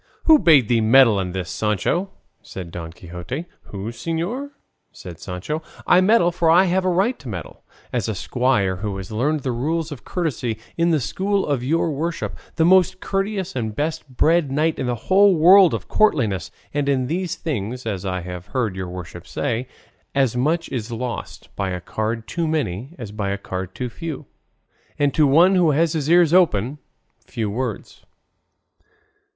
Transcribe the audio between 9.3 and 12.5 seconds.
the rules of courtesy in the school of your worship,